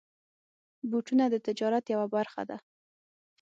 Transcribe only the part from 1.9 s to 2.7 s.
یوه برخه ده.